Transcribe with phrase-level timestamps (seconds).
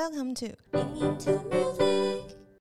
[0.00, 0.56] Welcome to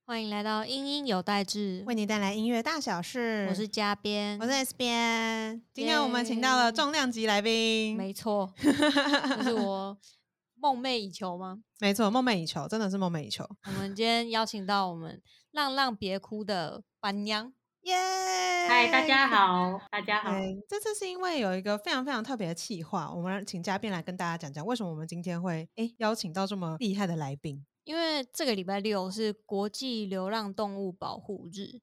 [0.06, 3.48] 欢迎来到英英有代志，为你带来音乐大小事。
[3.50, 5.64] 我是嘉编，我是 S 编。
[5.74, 9.98] 今天我们请到了重量级来宾，没错，就是我
[10.56, 11.60] 梦寐以求吗？
[11.80, 13.48] 没错，梦寐以求，真的是梦寐以求。
[13.68, 15.22] 我们今天邀请到我们
[15.52, 17.54] 浪浪别哭的板娘。
[17.84, 17.96] 耶！
[18.70, 20.30] 嗨，大家好，大家好。
[20.68, 27.66] 这次是因为有一个非常非常特别的企划，我们请嘉宾来跟大家讲讲，为什么我们今天会哎邀请到这么厉害的来宾。
[27.84, 31.82] 因为这个礼拜六是国际流浪动物保护日，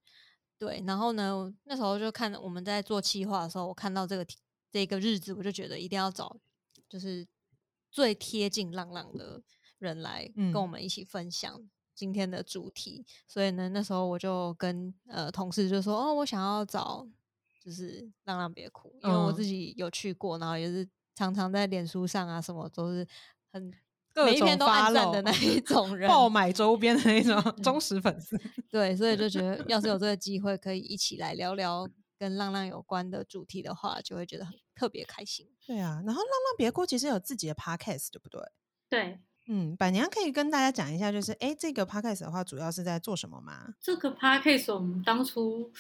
[0.60, 0.80] 对。
[0.86, 4.24] 然后呢，那时候就看我们在做企划的时候，我看到这个
[4.70, 6.38] 这个日子，我就觉得一定要找
[6.88, 7.26] 就是
[7.90, 9.42] 最贴近浪浪的
[9.80, 11.68] 人来跟我们一起分享。
[11.96, 17.09] 今天的主题，所以呢，那时候我就跟呃同事就说，哦，我想要找
[17.64, 23.04] 就是浪浪别哭，因为我自己有去过，然后也是常常在脸书上啊什么都是
[23.51, 23.73] 很
[24.14, 28.38] 每一篇都暗赞的那一种人，爆买周边的那种忠实粉丝。
[28.70, 35.48] 对，所以就觉得要是有这个机会可以一起来聊聊跟浪浪有关的主题的话，就会觉得很特别开心。
[35.66, 38.40] 对啊，然后浪浪别哭其实有自己的 podcast，对不对？
[38.88, 39.20] 对。
[39.48, 43.74] 嗯，板娘可以跟大家讲一下，就是哎，这个 podcast 的话，主要是在做什么吗？
[43.80, 45.70] 这个 podcast 我们当初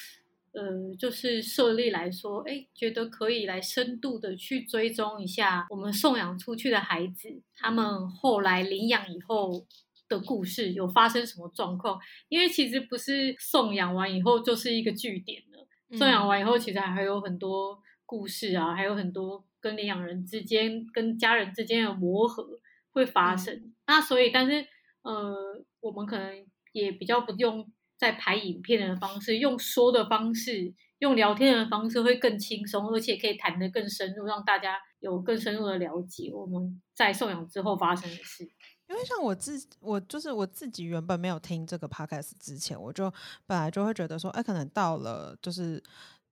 [0.52, 9.66] 呃，就是设立来说，哎，觉得可以来深度的去追踪一下我们送养出去的孩子，他们后来领养以后
[10.08, 11.98] 的故事，有发生什么状况？
[12.28, 22.60] 因为其实不是送养完以后就是一个据点了，送养完以后，其实还有很多故事啊，还有很多跟领养人之间、跟家人之间的磨合。
[22.96, 24.66] 会发生，那所以，但是，
[25.02, 38.42] 呃，我们可能也比较不用在拍影片的方式，用说的方式，用聊天的方式会更轻松，而且可以谈得更深入，让大家有更深入的了解我们在送养之后发生的事。
[38.88, 43.12] 因为像我自我就是我自己原本没有听这个 podcast 之前，我就
[43.44, 45.82] 本来就会觉得说，哎，可能到了就是。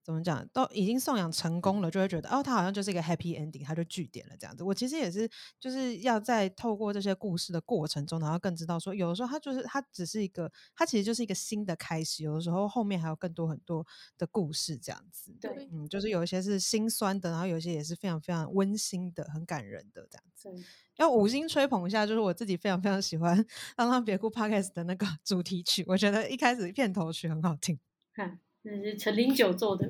[0.05, 0.47] 怎么讲？
[0.53, 4.63] 都已经送养成功了，就会觉得哦，他好像就是一个 happy ending，他就据点了这样子。
[4.63, 5.27] 我其实也是，
[5.59, 12.23] 就是要在透过这些故事的过程中，然后更知道说，有的时候他就是他只是一个，他其实就是一个新的开始。
[12.23, 13.87] 有的时候后面还有更多很多
[14.19, 15.35] 的故事这样子。
[15.41, 20.65] 对，嗯，就是有一些是心酸的，然后有一些也是非常非常温馨的，很感人的这样子。
[20.97, 23.43] 要五星吹捧一下，就是我自己非常非常喜欢
[23.77, 27.79] 《让让别哭》podcast 的那个主题曲，我觉得一开始片头曲很好听。
[28.65, 29.87] 那是陈林九做的，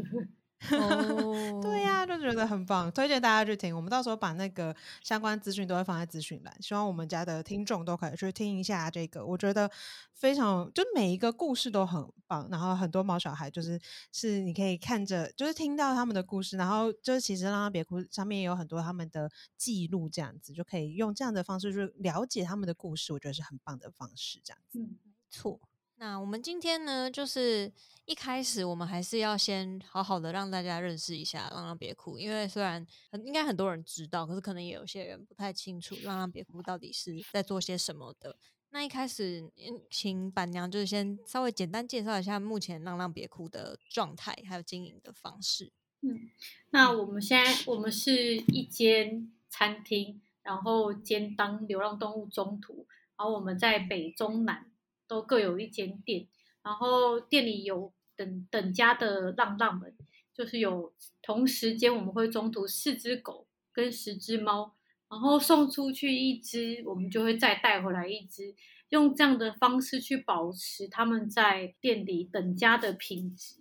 [0.71, 3.75] 哦， 对呀，就觉得很棒，推荐大家去听。
[3.75, 9.25] 我们到时候把那个相关资讯都会放在资讯栏，希望我们家的听众都可以去听一下这个。
[9.25, 9.71] 我觉得
[10.13, 12.49] 非常，就每一个故事都很棒。
[12.51, 13.79] 然后很多毛小孩就是
[14.11, 23.13] 是你可以看着，就是听到他们的故事，然后就是其实让他别哭上面也有很多他们的记录，这样子就可以用这样的方式去了解他们的故事。
[23.13, 24.81] 我觉得是很棒的方式，这样子。
[24.81, 24.99] 嗯，没
[25.31, 25.61] 错。
[26.05, 27.73] 那我们今天呢，就是
[28.05, 38.37] 一开始我们还是要先好好的让大家认识一下“浪浪别哭”，因为虽然很应该很多人知道，可是可能也有些人不太清楚“浪浪别哭”到底是在做些什么的。
[38.69, 39.51] 那一开始，
[39.91, 45.73] 请板娘就是先稍微简单介绍一下目前“浪浪别哭”的状态，还有经营的方式。
[46.03, 46.29] 嗯，
[46.69, 52.87] 那我们现在我们是一间餐厅，然后兼当流浪动物中途，
[53.17, 54.71] 然后我们在北中南。
[55.07, 56.27] 都各有一间店，
[56.63, 59.95] 然后店里有等等家的浪浪们，
[60.33, 60.93] 就是有
[61.23, 64.75] 同时间我们会中途四只狗跟十只猫，
[65.09, 68.55] 然后送出去一只，我们就会再带回来一只，
[68.89, 73.57] 用这样的方式去保持他们在店里等家的品质，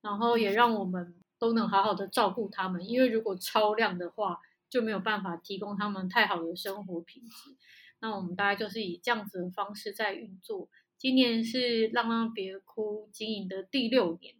[0.00, 7.56] 然后也让我们都能好好的照顾他们，因为如果超量的话，就没有办法提供他们太好的生活品质。
[8.00, 10.68] 那我们大概就是以这样子的方式在运作。
[10.98, 14.34] 今年是浪浪别哭经营的第六年。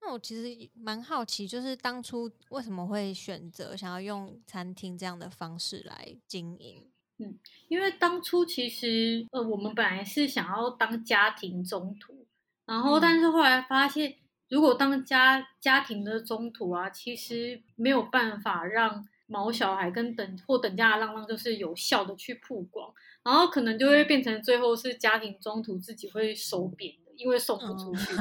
[0.00, 6.90] 那我其实蛮好奇，就是当初为什么会选择想要用餐厅这样的方式来经营？
[7.18, 7.38] 嗯，
[7.68, 12.26] 因为当初其实呃，我们本来是想要当家庭中途，
[12.66, 14.16] 然后但是后来发现，
[14.48, 22.92] 如果当家家庭的中途啊，其实没有办法让毛小孩跟等或等价的浪浪就是有效的去曝光。
[23.22, 28.14] 然后可能就会变成最后是家庭中途自己会收扁的，因为送不出去。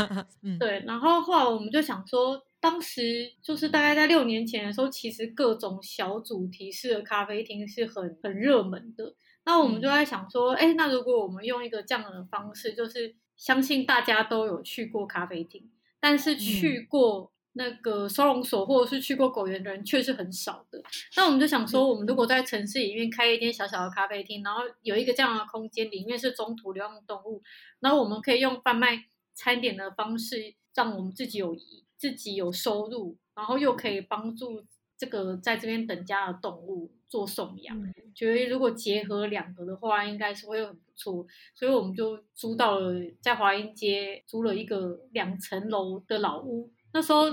[0.58, 9.14] 对，然后后来我们就想说，当时就是大概在六年前的时候，其实各种小主题式的咖啡厅是很很热门的。
[9.44, 15.70] 那我们就在想说，哎，那如果我们用一个这样的方式，就是相信大家都有去过咖啡厅，
[16.00, 20.80] 但是去过那个收容所或者是去过狗园的人确实很少的。
[21.16, 27.42] 那我们就想说，我们如果在城市里面开一间小小的咖啡厅，然后有一个这样的空间，里面是中途流浪动物，
[27.80, 31.56] 然后我们可以用贩卖餐点的方式，让我们自己有
[31.96, 34.62] 自己有收入，然后又可以帮助
[34.98, 37.92] 这个在这边等家的动物做送养。
[38.14, 41.26] 觉得如果结合两个的话，应该是会很不错。
[41.54, 46.70] 所以我们就租到了在华阴街租了一个两层楼的老屋。
[46.96, 47.26] 那时候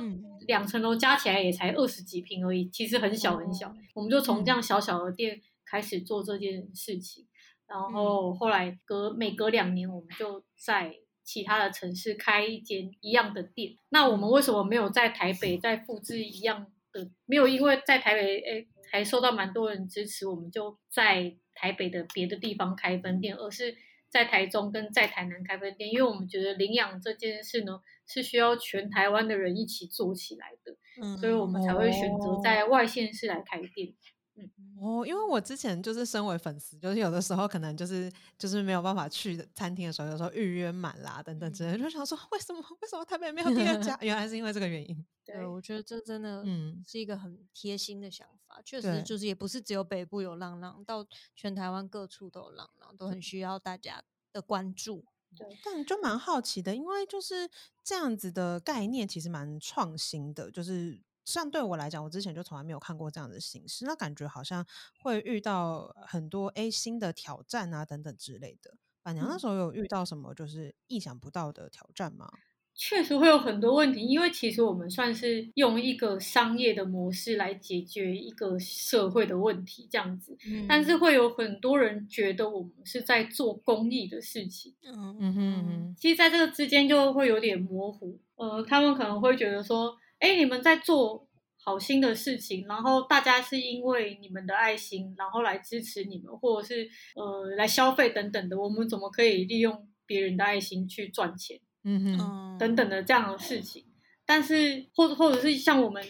[0.45, 3.73] 两层楼加起来也才二十几平而已，其实很小很小。
[3.93, 7.25] 我们就从这样小小的店开始做这件事情，
[7.65, 10.93] 然后后来隔每隔两年，我们就在
[11.23, 13.77] 其他的城市开一间一样的店。
[13.87, 17.09] 那我们为什么没有在台北再复制一样的？
[17.25, 23.77] 没有因为在台北诶还受到蛮多人支持，我们就在台北的别的地方开分店，而是。
[24.13, 33.91] 在台中跟在台南开分店，因为我们觉得领养这件事呢是需要全台湾的人一起做起来的，嗯，所以我们才会选择在外县市来开店。
[34.35, 34.49] 嗯
[34.81, 43.97] 哦，因为我之前就是身为粉丝，就是有的时候可能就是就是没有办法去餐厅的时候，有时候预约满啦等等之类，就想说为什么为什么台北没有第二家？
[44.01, 45.05] 原来是因为这个原因。
[45.23, 54.03] 对，我觉得这真的嗯是一个很贴心的想法，确实就是也不是只有北部有浪浪，到全台湾各处都有浪浪，都很需要大家
[54.33, 55.05] 的关注。
[55.37, 57.49] 对，但就蛮好奇的，因为就是
[57.83, 60.99] 这样子的概念其实蛮创新的，就是。
[61.25, 64.65] 像对我来讲，我之前就从来没有看过这样的形式，那感觉好像
[65.01, 68.75] 会遇到很多 A 新的挑战啊，等等之类的。
[69.01, 72.29] 板娘那时候有遇到什么就是意想不到的挑战吗？
[72.75, 80.35] 确实会有很多问题，因为其实我们算是用一个商业的模式来解决一个社会的问题，这样子。
[80.67, 84.73] 但是会有很多人觉得我们是在做公益的事情。
[84.81, 88.19] 嗯嗯哼，其实在这个之间就会有点模糊。
[88.35, 89.95] 呃，他们可能会觉得说。
[90.23, 91.27] 哎，你们在做
[91.61, 98.57] 好心的事情，然后大家是因为你们的爱心，然后来支持你们，或者是呃来消费等等的。
[98.57, 101.59] 我们怎么可以利用别人的爱心去赚钱？
[101.83, 103.85] 嗯哼，等等的这样的事情。
[104.25, 106.01] 但是，或者或者是像我们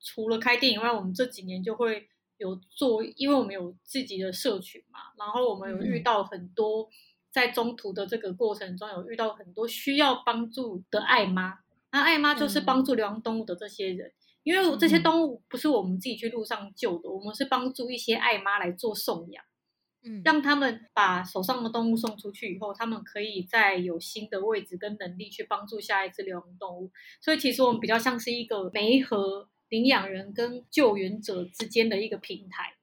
[0.00, 6.88] 除了开店以外，我们这几年就会有做，因为我们有自己的社群嘛，然后我们有遇到很多
[7.30, 11.58] 在中途的这个过程中，有遇到很多需要帮助的爱妈。
[11.90, 14.12] 那爱妈就是帮助流浪动物的这些人，
[14.42, 19.42] 因为这些动物不是我们自己去路上救的，我们是帮助一些爱妈来做送养，
[20.04, 26.90] 嗯，让他们把手上的动物送出去以后，他们可以在有新的位置跟能力去帮助下一只流浪动物。
[27.20, 32.74] 所以其实我们比较像是一个媒合领养人跟救援者之间的一个平台，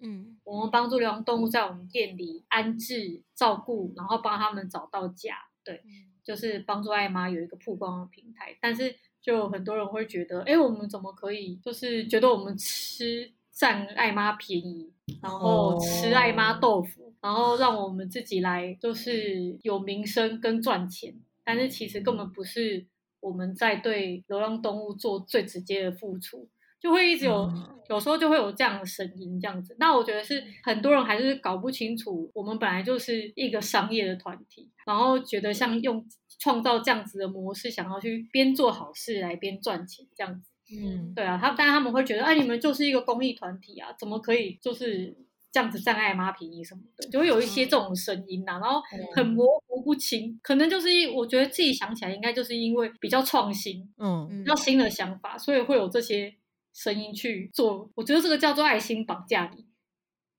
[0.00, 5.34] 嗯，我们帮助流浪动物在我们店里安置、照顾，然后帮他们找到家，
[5.64, 5.82] 对。
[6.24, 21.14] 就是帮助爱妈有一个曝光的平台，但是就很多人会觉得，哎，我们怎么可以就是觉得我们吃占爱妈便宜，然后吃爱妈豆腐，然后让我们自己来就是有名声跟赚钱，
[21.44, 22.86] 但是其实根本不是
[23.20, 26.48] 我们在对流浪动物做最直接的付出。
[26.80, 27.52] 就会一直有，
[27.90, 29.76] 有时候就会有这样的声音，这样子。
[29.78, 36.02] 那我觉得是很多人还是搞不清楚，我们本来就是一个商业的团体，然后觉得像用
[36.38, 40.50] 创造这样子的模式，想要去边做好事来边赚钱这样子。
[40.72, 45.14] 嗯，对啊，他但他们会觉得，哎，你们就是一个公益团体啊，怎么可以就是
[45.52, 47.08] 这样子占爱妈便宜什么的？
[47.10, 48.80] 就会有一些这种声音呐，然后
[49.14, 56.32] 很模糊不清，可能就是我觉得自己想起来，应该就是因为比较创新，嗯，比较新的想法，所以会有这些。
[56.72, 59.66] 声音去做，我觉得这个叫做爱心绑架你，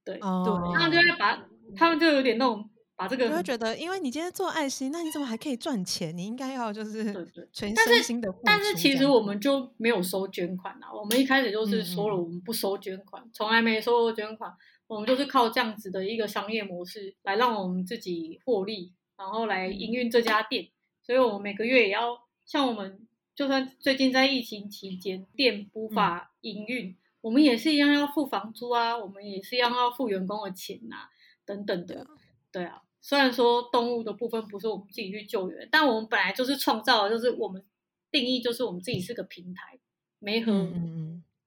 [0.04, 0.22] 对，对，
[0.74, 1.46] 他们就会把，
[1.76, 6.16] 他们就有点那种把这个，就会觉得，因为你今天做爱心，那你怎么还可以赚钱？
[6.18, 8.34] 你应该要就是对对，全身心的。
[8.44, 14.52] 但是其实我们就没有收捐款啊，我们一开始就是说了，我们不收捐款，从来没收过捐款，
[14.88, 20.70] 我们就是靠这样子的一个商业模式来让我们自己获利，然后来营运这家店，
[21.04, 23.08] 所以我们每个月也要像我们。
[23.42, 31.10] 就算最近在疫情期间店无法营运，我们也是一样要付房租啊，我们也是一样要付员工的钱呐，
[31.44, 32.06] 等等的。
[32.52, 37.66] 对啊，虽然说动物的部分不是我们自己去救援，但我们本来就是创造，就是我们
[38.12, 39.80] 定义就是我们自己是个平台，
[40.20, 40.72] 没和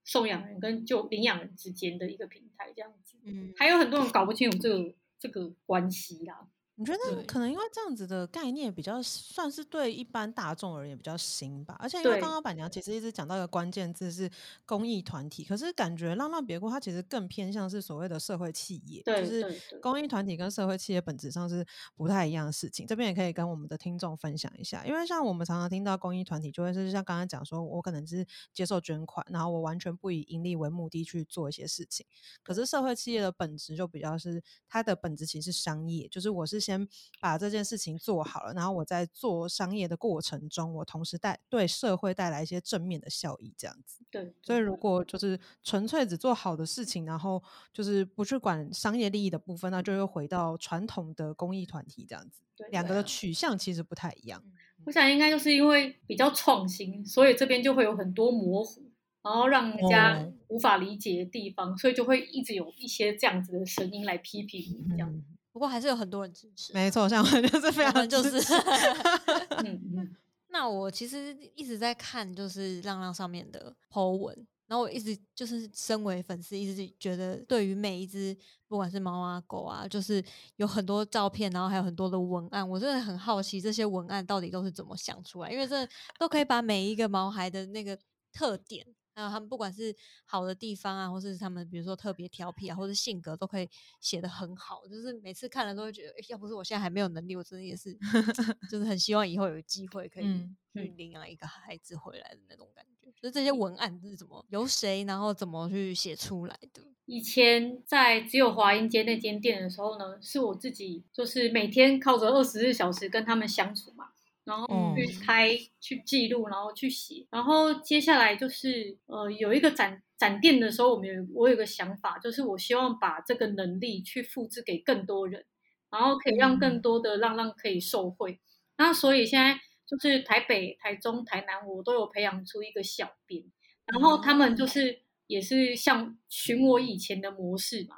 [0.02, 3.16] 送养人跟救领养人之间的一个平台这样子。
[3.22, 6.48] 嗯，还有很多人搞不清楚这个这个关系啦。
[6.76, 14.28] 你觉得可能因为这样子的概念比较算是对一般大众而言比较新吧，而且因为刚刚板娘其实一直讲到一个关键字是
[14.66, 21.64] 公益团体，可是感觉浪浪别过它其实更偏向是所谓的社会企业，就是公益团体跟社会企业本质上是
[21.94, 22.84] 不太一样的事情。
[22.84, 32.04] 这边也可以跟我们的听众分享一下，因为像我们常常听到公益团体就会是像刚刚讲说，我可能是接受捐款，然后我完全不以盈利为目的去做一些事情。
[32.42, 36.88] 可是社会企业的本质就比较是它的本质其实是商业，就是我是先
[37.20, 44.02] 把这件事情做好了，然后我在做商业的过程中，我同时带对社会带来一些正面的效益，这样子。
[44.10, 47.42] 对，所以如果就是纯粹只做好的事情，然后
[47.72, 52.40] 就是不去管商业利益的部分，那就又回到传统的公益团体这样子。
[52.56, 54.42] 对两个的取向其实不太一样。
[54.84, 58.82] 我想应该就是因为比较创新，所以这边就会有很多模糊，
[59.22, 65.10] 然后让人家哦无法理解的地方，所以就会一直有一些这样子的声音来批评你这样。
[65.10, 66.72] 嗯，不过还是有很多人支持。
[66.72, 68.42] 没错，像我就是非常就是
[70.50, 80.20] 那我其实一直在看，就是浪浪上面的 Po 文，然后我一直就是身为粉丝，一直觉得对于每一只不管是猫啊狗啊，就是
[80.56, 87.96] 有很多照片，然后还有很多的文案，我真的很好奇这些文案到底都是怎么想出来，因为这都可以把每一个毛孩的那个
[88.32, 88.84] 特点。
[89.14, 89.94] 还有他们不管是
[90.24, 93.68] 好的地方啊，或是他们比如说特别调皮啊，或者性格，都可以
[94.00, 94.86] 写得很好。
[94.88, 97.96] 就是每次看了都会觉得，诶要不是我现在还没有能力，我真的也是，
[98.70, 103.10] 就是很希望以后有机会可以嗯去领养一个孩子回来的那种感觉。
[103.20, 106.82] 就是这些文案是怎么由谁，然后怎么去写出来的？
[107.06, 114.08] 以前在只有华阴街那间店的时候呢，是我自己就是每天靠着二十四小时跟他们相处嘛，
[114.44, 125.44] 然后去嗯拍、去记录，然后去写，然后接下来就是呃有一个展展店的时候，我们有我有个想法，就是我希望把这个能力去复制给更多人，
[125.90, 126.82] 然后可以让更嗯。
[126.82, 128.40] 多的浪浪可以受惠。
[128.76, 133.44] 那所以现在就是台北、台中、台南，我都有培养出一个小编，
[133.86, 137.96] 然后他们就是也是像循我以前的模式嘛，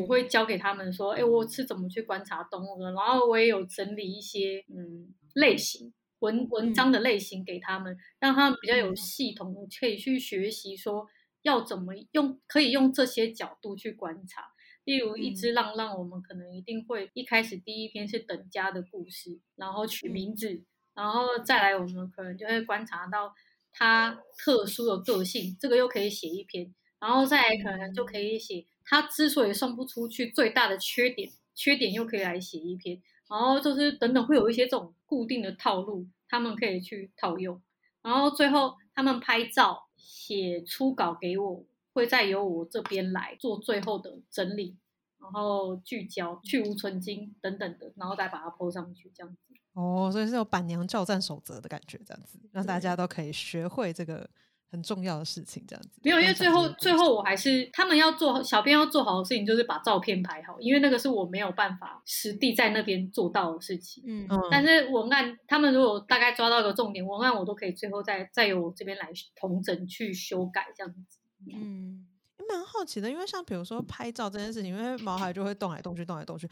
[0.00, 11.06] 我会教给他们说，哎，我是怎么去观察动物的，然后我也有整理一些嗯类型文文章的类型给他们，让他们比较有系统的可以去学习说
[11.42, 14.42] 要怎么用，可以用这些角度去观察。
[14.84, 20.64] 例如一只浪浪，我们可能一定会一开始第一篇是等家的故事，然后取名字，
[20.94, 23.32] 然后再来我们可能就会观察到
[23.70, 37.60] 它特殊的个性，这个又可以写一篇，然后再来可能就可以写它之所以送不出去最大的缺点，缺点又可以来写一篇，然后就是等等会有一些这种固定的套路，他们可以去套用，
[38.02, 44.76] 然后最后他们拍照写初稿给我，会再由我这边来做最后的整理，
[45.20, 49.54] 然后聚焦、去无存精等等的，然后再把它 PO 上去，这样子。
[49.74, 54.28] 哦，所以是有板娘教战守则的感觉，这样子让大家都可以学会这个
[54.70, 56.00] 很重要的事情，这样子。
[56.02, 64.04] 没有，因为最后最后我还是他们要做，小编要做好的事情就是把照片拍好，因为那个是我没有办法实地在那边做到的事情。
[64.06, 71.18] 嗯嗯，但是文案，他们如果大概抓到一个重点，文案我都可以最后再再由我这边来同整去修改这样子。
[71.52, 72.06] 嗯
[72.48, 76.48] 蛮好奇的，因为像比如说拍照这件事情，因为毛孩就会动来动去，动来动去，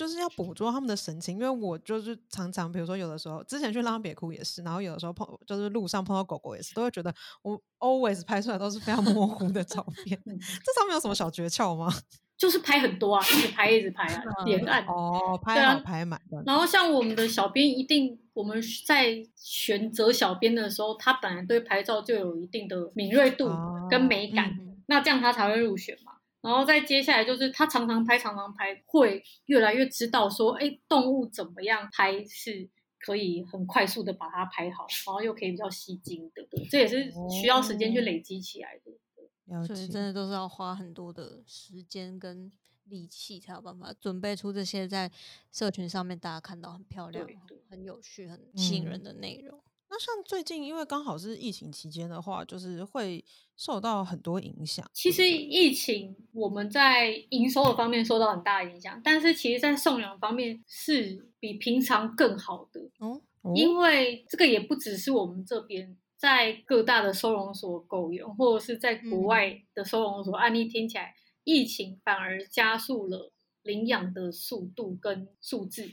[0.00, 1.36] 就是要捕捉他们的神情。
[1.36, 10.18] 因为我就是常常，比如说有的时候，之前去浪别哭也是，然后有的时候碰就是路上碰到狗狗也是，都会觉得我 always 拍出来都是非常模糊的照 片。
[10.24, 11.92] 嗯 这上面有什么小诀窍吗？
[12.38, 14.82] 就是拍很多啊，一直拍一直拍啊，连按。
[14.86, 16.18] 哦，拍对啊好拍满。
[16.46, 23.50] 然后像我们的小编一定，我们在选择小编的时候，他本来对拍照就有一定的敏锐度
[23.90, 26.12] 跟美感，嗯那这样他才会入选嘛。
[26.40, 32.68] 然后再接下来就是他常常拍，常常拍，会越来越知道说，哎，动物怎么样拍是
[32.98, 36.46] 可以很快速的把它拍好，然后又可以比较吸睛的。
[36.50, 39.66] 对，这也是需要时间去累积起来的。
[39.66, 42.52] 所以真的都是要花很多的时间跟
[42.84, 45.10] 力气，才有办法准备出这些在
[45.50, 47.26] 社群上面大家看到很漂亮
[47.68, 49.60] 很有趣、很吸引嗯人的内容。
[49.90, 53.24] 那像最近，因为刚好是疫情期间的话，就是会
[53.56, 54.88] 受到很多影响。
[54.94, 62.80] 其实疫情我们在营收的方面受到很大的影响，但是其实在送养方面是比平常更好的。
[63.00, 73.32] 哦，哦因为这个也不只是我们这边，在各大的收容所够用，或者是在国外的收容所，案例听起来，疫情反而加速了
[73.64, 75.90] 领养的速度跟数字，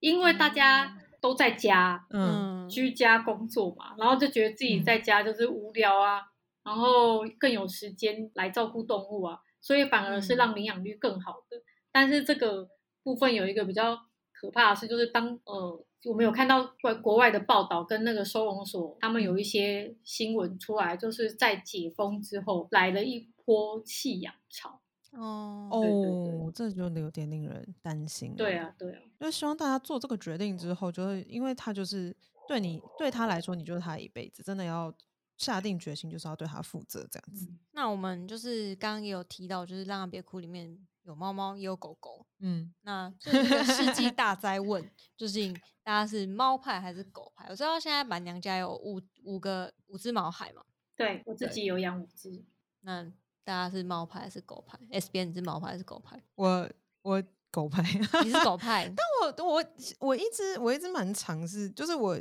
[0.00, 6.22] 因为大家都在家、嗯，居家工作嘛，然后就觉得自己在家就是无聊啊，
[6.62, 11.56] 然后更有时间来照顾动物啊，所以反而是让领养率更好的。
[11.92, 12.68] 但是这个
[13.02, 13.98] 部分有一个比较
[14.32, 24.80] 可怕的是，就是当呃我们有看到国国外的报道跟那个收容所，他们有一些新闻出来，就是在解封之后来了一波弃养潮。
[25.12, 28.34] 哦对对哦，这就有点令人担心。
[28.36, 32.14] 对，啊，对啊，就希望大家做这个决定之后，就是因为他就是
[32.48, 34.92] 对你对他来说，你就是他一辈子，真的要
[35.36, 37.46] 下定决心，就是要对他负责这样子。
[37.50, 47.46] 嗯那我们就是刚刚也有提到，就是《浪浪别哭》里面有猫猫也有狗狗，嗯，那这是个世纪大灾问，就是大家是猫派还是狗派？
[47.50, 50.64] 我知道现在板娘家有五五个五只毛孩嘛，
[50.96, 52.42] 对我自己有养五只，
[52.80, 53.04] 那
[53.44, 56.22] 大家是猫派还是狗派？S B 你是猫派还是狗派？
[56.34, 56.68] 我
[57.02, 57.22] 我
[57.56, 57.82] 狗派，
[58.22, 59.64] 你是狗派， 但我我
[59.98, 62.14] 我一直我一直蛮尝试，就是我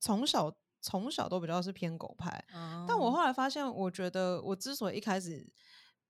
[0.00, 2.44] 从小从小都比较是偏狗派，
[2.88, 3.12] 但我哦。
[3.12, 5.48] 后来发现，我觉得我之所以一开始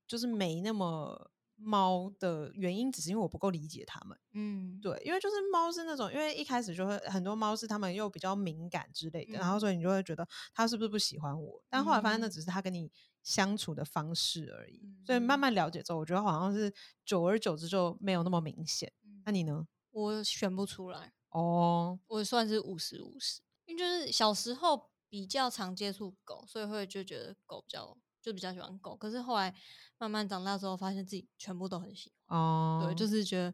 [0.06, 4.16] 就是没那么猫的原因，只是因为我不够理解它们。
[4.32, 4.80] 嗯。
[4.80, 9.60] 对，因为就是猫是那种，因为一开始就会很多猫是它们又比较敏感之类的，然后嗯。
[9.60, 11.62] 所以你就会觉得它是不是不喜欢我？
[11.68, 12.30] 但后来发现那嗯。
[12.30, 12.90] 只是它跟你
[13.22, 14.80] 相处的方式而已。
[15.04, 16.72] 所以慢嗯慢了解之后，我觉得好像是
[17.04, 18.92] 久而久之就没有那么明显。
[19.24, 19.66] 那你呢？
[19.92, 28.94] 我选不出来，哦，我算是五十五十，因为就是小时候比较常接触狗，所以会就觉得狗比较就比较喜欢狗。
[28.94, 29.52] 可是后来
[29.98, 33.52] 慢慢长大之后，发现自己全部都很喜欢，哦，对，就是觉得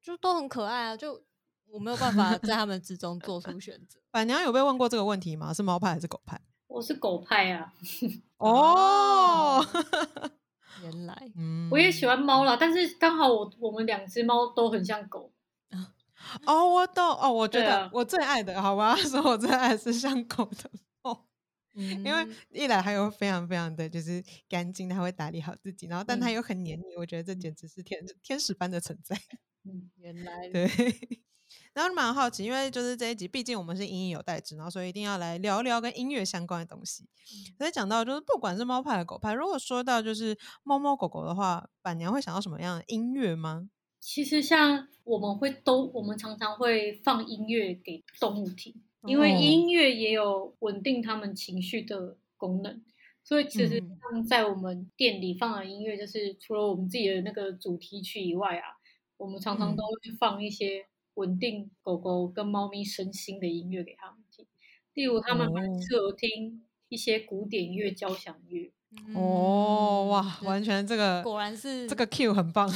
[0.00, 1.20] 就都很可爱啊，就
[1.66, 4.00] 我没有办法在他们之中做出选择。
[4.12, 5.52] 板娘有被问过这个问题吗？
[5.52, 6.40] 是猫派还是狗派？
[6.72, 7.72] 我是狗派啊，
[8.38, 9.64] 哦，
[10.82, 11.30] 原来。
[11.36, 11.68] 嗯。
[11.70, 15.30] 我也喜欢猫啦，但是刚好我我们两只猫都很像狗，
[16.46, 20.70] 哦，我懂哦，我觉得我最爱的，好吧， 说我最爱是像狗的
[21.02, 21.26] 猫，
[21.74, 26.32] 因因为一来它又非常非常的就是干净，它会打理好自己，然后但它嗯。
[26.32, 29.16] 又很黏你，我觉得这简直是天天使般的存在。
[29.64, 30.48] 嗯，原来。
[30.48, 30.66] 对，
[31.74, 37.04] 然后蛮好奇，因为就是这一集，毕竟我们是音乐有代之，然后所以一定要来聊一聊跟音乐相关的东西。
[37.56, 43.68] 所以讲到就是不管是猫派的狗派，如果说到就是猫猫狗狗的话，板娘会想到什么样的音乐吗？
[44.00, 48.74] 其实像我们会都，我们常常会放音乐给动物听，
[49.06, 52.84] 因为哦音乐也有稳定他们情绪的功能。
[53.24, 58.66] 所以其实嗯像在我们店里放的音乐，就是除了我们自己的那个主题曲以外啊，
[59.16, 64.46] 我们常常嗯都会放一些稳定狗狗跟猫咪身心的音乐给他们听。
[64.94, 68.72] 例如，他们蛮哦适合听一些古典乐、交响乐。
[69.14, 72.70] 哦，哇，嗯完全这个果然是这个 Q 很棒，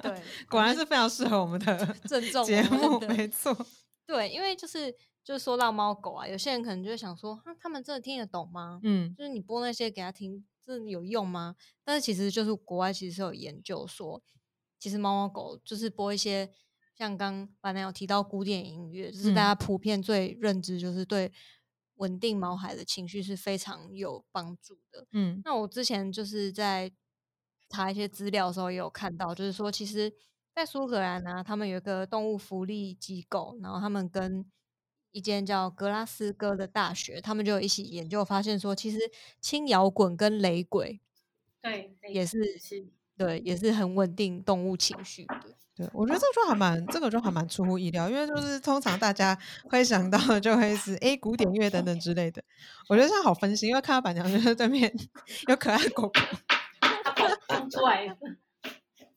[0.00, 3.56] 对， 果然是非常适合我们的正中节目，没错。
[4.06, 4.94] 对，因为就是
[5.24, 8.78] 就是说到猫狗啊，有些人可能就会想说，哈，他们真的听得懂吗？
[8.84, 11.56] 嗯就是你播那些给他听，真的有用吗？
[11.82, 14.22] 但是其实就是国外其实是有研究说，
[14.78, 16.48] 其实猫猫狗就是播一些
[16.94, 21.32] 像刚板娘有提到古典音乐，就是大嗯家普遍最认知就是对
[21.96, 25.06] 稳定毛孩的情绪是非常有帮助的。
[25.12, 26.92] 嗯那我之前就是在
[27.68, 30.12] 查一些资料的时候，也有看到，就是说，其实，
[30.54, 34.44] 在苏格兰呢、他们有一个动物福利机构，然后他们跟
[35.10, 38.98] 一间叫格拉斯哥的大学，他们就一起研究，发现说，其实
[39.40, 41.00] 轻摇滚跟雷鬼
[41.62, 45.56] 对，也是是对，也是很稳定动物情绪的。
[45.74, 49.38] 对，我觉得这个就还蛮，这个就还蛮出乎意料，因为就是通常大家
[49.70, 52.44] 会想到的就会是诶古典乐等等之类的。
[52.88, 54.92] 我觉得这样好分析，因为看到板娘就是对面
[55.48, 56.20] 有可爱的狗狗，
[56.80, 58.16] 它跑冲出来了。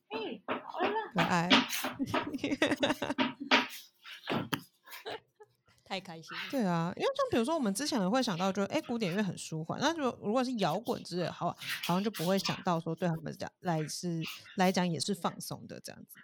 [0.10, 1.50] 哎，好了，可爱。
[5.88, 11.48] 太开心了，对啊，因为像比如说我们之前会想到就诶古典乐很舒缓，那就如果是摇滚之类的，好
[11.84, 14.24] 好像就不会想到说对他们讲来是
[14.56, 16.18] 来讲也是放松的这样子。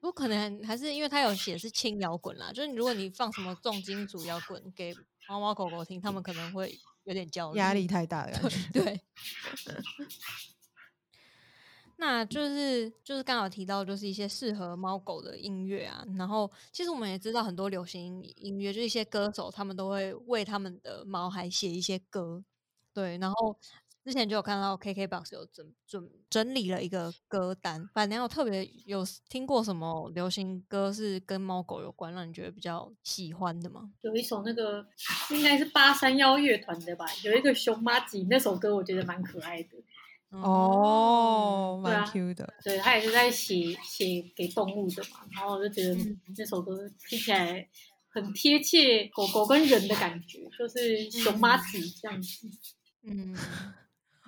[0.00, 4.94] 不可能还是因为他有写是轻摇滚啦，就是如果你放什么重金属摇滚给
[5.28, 8.70] 猫猫狗狗听，他们可能会有点焦虑，压力太大的感觉。
[8.72, 9.00] 对，
[11.96, 16.04] 那就是就是刚好提到，就是一些适合猫狗的音乐啊。
[16.16, 22.44] 然后其实我们也知道很多流行音乐，就是一些歌手他们都会为他们的毛孩写一些歌。
[22.92, 23.58] 对，然后
[24.06, 27.88] 之前就有看到 KKBOX 有整整整理了一个 歌单。
[27.92, 33.90] 反正有特别有听过什么流行歌是跟猫狗有关，让你觉得比较喜欢的吗？
[34.02, 34.86] 有一首那个
[35.30, 39.70] 应该是八三幺乐团的吧，有一个熊妈吉那首歌，我觉得蛮可爱的。
[40.30, 42.54] 哦，蛮 Q 的。
[42.62, 47.68] 对他也是在写写给动物的嘛，然后我就觉得嗯那首歌听起来
[48.08, 52.48] 很贴切狗狗跟人的感觉，就是熊妈吉这样子。
[53.08, 53.34] 嗯，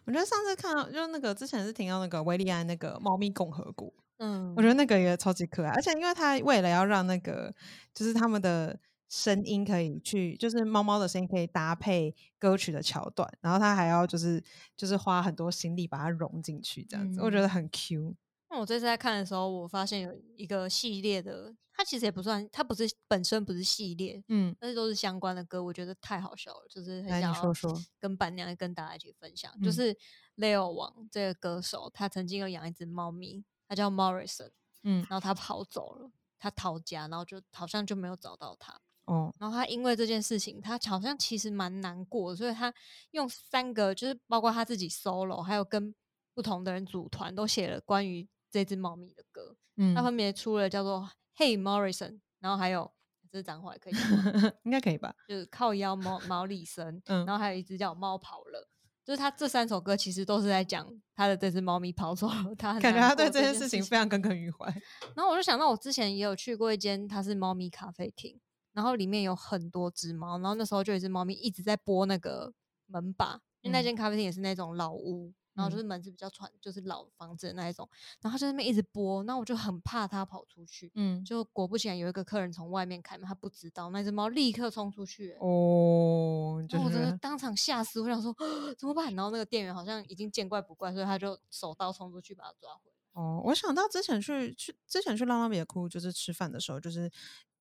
[0.08, 7.54] 我觉得上次看到就是那个之前是听到那个维利安那个猫咪共和国，嗯，我觉得那个也超级可爱，而且因为他为了要让那个
[7.92, 14.42] 就是他们的声音可以去，就是猫猫的声音可以搭配歌曲的桥段，然后他还要就是
[14.74, 17.50] 就是花很多心力把它融进去，这样子，我觉得嗯。
[17.50, 18.16] 很 Q。
[18.50, 29.52] 那我这次在看的时候，我发现有一个系列的，它其实也不算，它不是本身不是系列，嗯，但是都是相关的歌，我觉得太好笑了，就是很想说说，跟板娘跟大家一起分享。
[29.60, 29.72] 就嗯。
[29.72, 29.96] 是
[30.36, 34.50] Leo 王这个歌手，他曾经有养一只猫咪，他叫 Morrison，
[34.84, 38.80] 嗯，然后他跑走了，他逃家，然后就好像就没有找到他。
[39.06, 42.72] 哦，然后他因为这件事情，他好像其实蛮难过，所以他
[43.10, 45.92] 用三个，就是包括他自己 solo，还有跟
[46.34, 49.56] 不同的人组团，都写了关于这只猫咪的歌。
[49.76, 51.08] 嗯它，分别出了叫做
[51.40, 52.90] 《Hey Morrison》，然后还有
[53.30, 53.92] 这是脏话也可以
[54.64, 55.14] 应该可以吧？
[55.28, 58.68] 就是靠腰毛毛里森，嗯然后还有一只叫猫跑了。
[59.04, 64.66] 就是他这三首歌其实都是在讲他的这只猫咪跑走了，他感觉他对这件事情非常耿耿于怀。
[65.16, 68.38] 然后我就想到，我之前也有去过一间，它是猫咪咖啡厅，
[68.74, 72.52] 然后里面有很多只猫，然后那时候就有一只猫咪一直在拨那个
[72.84, 77.88] 门把，因为那嗯间咖啡厅也是那种老屋，然后就是门是比较传，就是老房子的那一种，
[78.20, 88.32] 然后它就在那边一直拨，那我就很怕它跑出去，嗯，就果不其然有一个客人从外面开门，他不知道那只猫立刻冲出去、欸哦，我真的是当场吓死，我想说
[88.78, 89.12] 怎么办？
[89.16, 93.20] 然后那个店员好像已经见怪不怪，所以他就手刀冲出去把它抓回来。
[93.20, 97.10] 哦，我想到之前去去之前去浪漫别哭，就是吃饭的时候，就是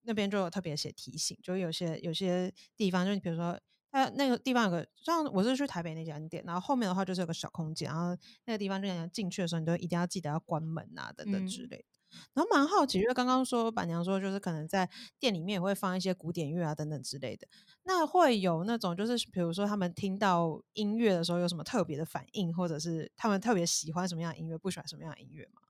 [0.04, 3.60] 那边就有特别写提醒，就有些有些地方，就你比如说，
[3.98, 11.86] 它那个地方有个，像我是去台北那家店，然后后面的话就是有个小空间，然后那个地方就你进去的时候，你都一定要记得要关门啊，等等之嗯类的。
[12.34, 17.46] 然后蛮好奇，因为刚刚说板娘说，就是可能在店里面也会放一些古典乐啊等等之类的。
[17.84, 25.62] 那会有那种就是比如说他们听到音乐的时候有什么特别的反应，或者是他们特别喜欢什么样的音乐，不喜欢什么样的音乐吗？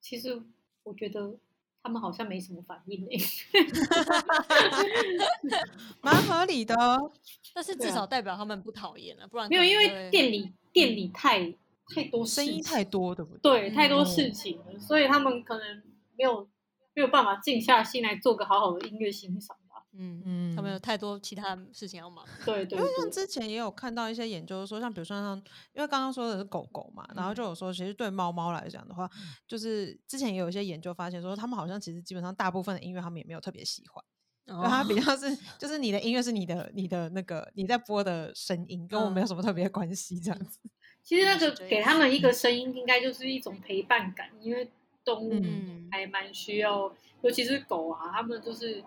[0.00, 0.40] 其实
[0.84, 1.38] 我觉得
[1.82, 3.18] 他们好像没什么反应诶、
[6.02, 7.10] 蛮合理的哦。
[7.54, 11.52] 但是至少代表他们不讨厌了，不然没有，因为店里店里太
[11.88, 13.60] 太多声音太多，对不对？
[13.60, 15.82] 对，太多哦事情了，所以他们可能
[16.16, 16.48] 没有
[16.94, 19.59] 没有办法静下心来做个好好的音乐欣赏吧。
[19.92, 20.56] 嗯嗯。
[20.56, 22.24] 他们有太多其他事情要忙。
[22.44, 25.36] 对对因为像，之前也有看到一些研究说，像比如说像，
[25.72, 27.34] 因为刚刚说的是狗狗嘛，然后嗯。
[27.34, 29.08] 就有说，其实对猫猫来讲的话，
[29.46, 34.04] 就是之前也有一些研究发现说，他们好像其实基本上大部分的音乐他们也没有特别喜欢，
[34.46, 39.28] 然后它比较是就是你的音乐是你的你的那个你在播的声音，跟我没有嗯。
[39.28, 40.58] 什么特别关系，这样子。
[41.02, 44.68] 其实那个给他们一个声音，应该就是一种陪伴感，因为
[45.04, 45.88] 动物嗯。
[45.90, 48.84] 还蛮需要，尤其是狗啊，它们就是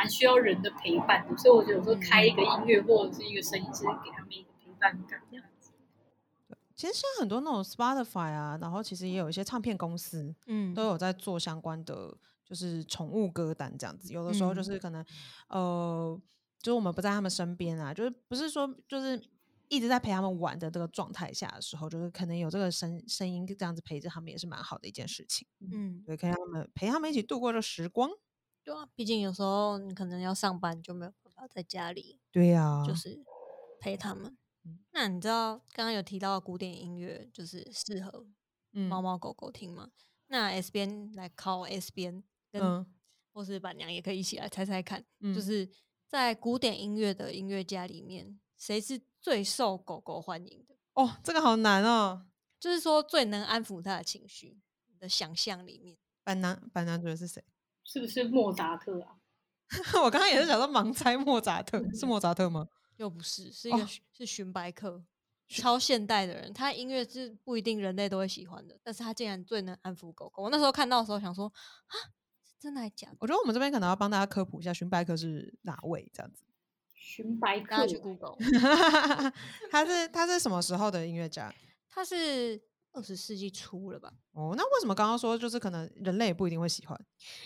[0.00, 5.72] 蛮需要人的陪伴的，所以我觉得有时候开一个音乐或者是一个声音，是给他们一个陪伴感这样子。
[6.74, 14.10] 其实现在很多那种 Spotify 啊，然后其实也有一些唱片公司，嗯都有在做相关的，就是宠物歌单这样子。
[14.10, 15.04] 有的时候就嗯是可能，
[15.48, 16.18] 呃，
[16.62, 19.22] 就是我们不在他们身边啊，就是不是说就是
[19.68, 25.46] 一直在陪他们玩的这个状态下的时候，就是可能有这个声声音这样子陪着他们，也是蛮好的一件事情。
[25.70, 28.10] 嗯，对，可以让他们陪他们一起度过这时光。
[28.62, 33.22] 对啊，毕竟有时候你可能要上班，就没有办法在家里对呀、就是
[33.80, 34.78] 陪他们嗯。
[34.92, 38.26] 那你知道刚刚有提到古典音乐就是适合
[38.72, 39.90] 猫嗯猫狗狗听吗？
[40.28, 42.86] 那 S 边来考 S 边，跟、嗯
[43.32, 45.70] 或是板娘也可以一起来猜猜看，嗯就是
[46.08, 50.76] 在古典音乐的音乐家里面，谁是最受狗狗欢迎的？
[50.94, 52.26] 哦，这个好难哦。
[52.58, 55.96] 就是说最能安抚它的情绪你的想象里面。
[56.24, 57.42] 板男板男觉得是谁？
[57.90, 59.16] 是不是莫扎特啊？
[60.04, 62.68] 我刚刚也是想说盲猜莫扎特，是莫扎特吗？
[62.98, 65.02] 又不是，是一个哦是荀白克，
[65.48, 70.44] 超现代的人，他音乐是不一定人类都会喜欢的，但是他竟然最能安抚狗狗。
[70.44, 71.46] 我那时候看到的时候想说，
[71.86, 71.94] 啊，
[72.44, 73.16] 是真的还假的？
[73.18, 76.44] 我觉得我们这边可能要帮大家科普一下荀白克是哪位这样子。
[76.94, 78.36] 荀白克大家去 Google，
[79.68, 81.52] 他是他是什么时候的音乐家？
[81.88, 82.60] 他是
[82.92, 84.12] 二十世纪初了吧？
[84.32, 86.98] 哦，那为什么刚刚说就是可能人类也不一定会喜欢？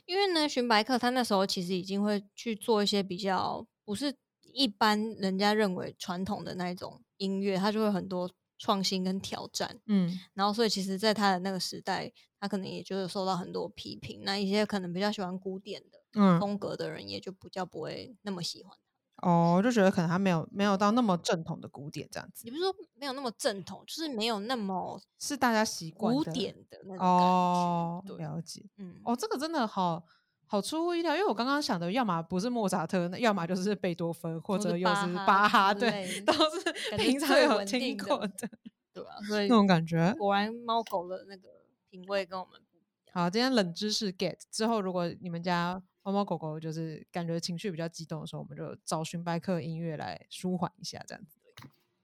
[0.07, 4.14] 因为呢，寻白客他那时候其实已经会去做一些比较不是
[4.52, 9.80] 一般人家认为传统的那一种音乐，他就会很多创新跟挑战。
[9.87, 14.22] 嗯然后，所以其实，在他的那个时代，他可能也就是受到很多批评。
[14.24, 18.76] 那一些可能比较喜欢古典的嗯，风格的人，也就比较不会那么喜欢。
[19.22, 28.64] 哦，就觉得可能他没有没有到那么正统的古典这样子，也不是说没有那么正统，就是没有那么是大家习惯古典的那种哦感，了解。
[28.79, 30.03] 嗯，哦，这个真的好
[30.46, 38.48] 好出乎意料，因为我刚刚想的，要么不是莫扎特，那要么就是贝多芬，或者又是巴哈对，都是平常有听过的
[38.92, 40.14] 对啊，所以那种感觉。
[40.18, 41.48] 果然猫狗的那个
[41.88, 42.87] 品味跟我们不一样。
[43.12, 51.40] 好，今天冷知识 get 之后，如果你们家猫猫狗狗就是感觉情绪比较激动的时候，我们就找寻百科音乐来舒缓一下，这样子。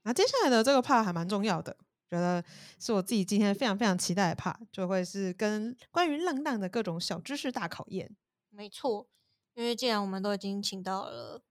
[0.03, 1.77] 那接下来的这个 part 还蛮重要的，
[2.09, 2.43] 觉得
[2.79, 8.15] 是我自己今天非常非常期待的 part，就会是跟关于浪浪的各种小知识大考验。
[8.49, 9.07] 没错，
[9.53, 11.43] 因为既然我们都已经请到了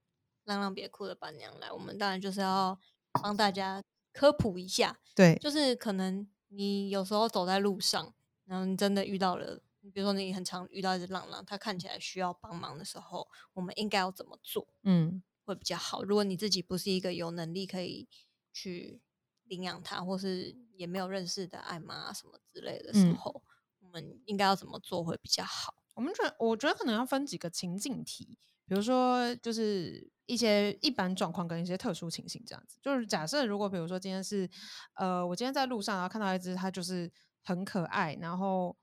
[0.43, 2.77] 浪浪别哭的伴娘来，我们当然就是要
[3.23, 4.99] 帮大家科普一下。
[5.15, 14.67] 对，就是可能你有时候走在路上，然后你真的遇到了，比如说你很常遇到一只浪浪，它看起来需要帮忙的时候，我们应该要怎么做？
[14.83, 16.03] 嗯，会比较好。
[16.03, 18.07] 如果你自己不是一个有能力可以
[18.53, 19.01] 去
[19.45, 23.43] 领养它，或是也没有认识的爱妈什么之类的时嗯候，
[23.79, 25.73] 我们应该要怎么做会比较好？
[25.95, 32.77] 我们觉得，我觉得可能要分几个情境题，比如说就是一些一般状况跟一些特殊情形这样子。
[32.81, 34.49] 就是假设如果比如说今天是，
[34.93, 38.75] 呃，我今天在路上然后看到一只它就是很可爱，然后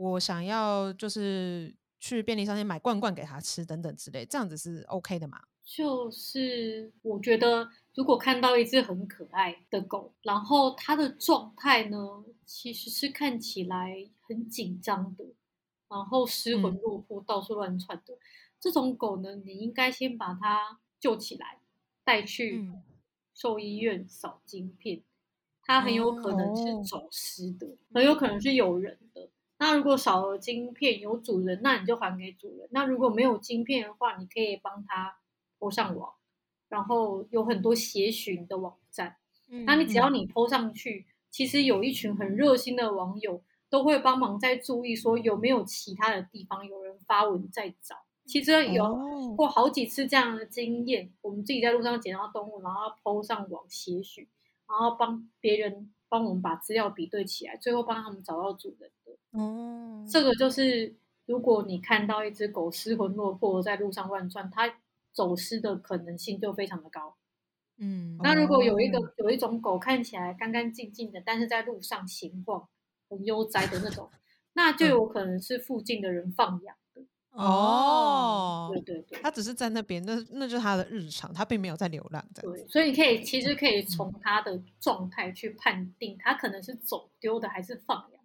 [0.00, 5.38] 我想要就是去便利商店买罐罐给它吃等等之类，这样子是 OK 的嘛？
[5.62, 15.24] 就是我觉得，如果看到一只很可爱的狗，然后它的状态呢，其实是看起来很紧张的，
[15.90, 18.16] 然后失魂嗯落魄、到处乱窜的
[18.58, 21.58] 这种狗呢，你应该先把它救起来，
[22.02, 22.82] 带去嗯
[23.34, 25.02] 兽医院扫晶片。
[25.62, 29.28] 它很有可能哦是走失的，很有可能是有人的。
[29.60, 32.66] 那如果少了晶片有主人，那你就还给主人。
[32.72, 35.18] 那如果没有晶片的话，你可以帮它
[35.58, 36.14] 铺上网，
[36.70, 39.18] 然后有很多协寻的网站。
[39.50, 47.96] 嗯那你只要嗯你抛上去，其实有一群很热心的网友都会帮忙在注意说有没有其他的地方有人发文在找。
[48.24, 54.26] 其实有哦过好几次这样的经验，我们自己在路上捡到动物，然后抛上网协寻，
[54.66, 58.99] 然后帮别人帮我们把资料比对起来，最后帮他们找到主人的。
[59.32, 60.94] 哦，这个就是，
[61.26, 64.72] 如果你看到一只狗失魂落魄在路上乱窜，它
[65.12, 67.16] 走失的可能性就非常的高。
[67.78, 72.68] 嗯，那如果有一个哦有一种狗看起来干干净净的，但是在路上闲晃，
[73.08, 74.10] 很悠哉的那种，
[74.52, 77.02] 那就有可能是附近的人放养的。
[77.30, 82.52] 哦对，对对它只是在那边，那那就是它的日常，它并没有在流浪这样。
[82.52, 88.19] 对，所以你可以其实可以从它的状态去判定，它可能是走丢的还是放养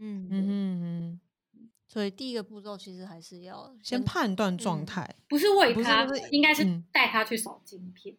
[0.00, 0.06] 的。
[0.06, 1.20] 嗯嗯嗯
[1.86, 5.16] 所以第一个步骤其实还是要哼，先判断状嗯态。
[5.28, 8.16] 不是喂不是它，就是应该是嗯带它去扫晶片。